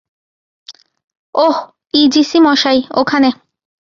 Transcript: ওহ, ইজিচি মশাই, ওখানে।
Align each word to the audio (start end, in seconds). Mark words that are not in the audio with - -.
ওহ, 1.35 1.57
ইজিচি 1.93 2.39
মশাই, 2.39 2.79
ওখানে। 2.93 3.29